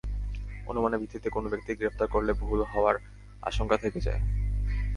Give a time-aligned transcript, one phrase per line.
[0.67, 2.95] অনুমানের ভিত্তিতে কোনো ব্যক্তিকে গ্রেপ্তার করলে ভুল হওয়ার
[3.41, 4.21] আশঙ্কা থেকে যায়।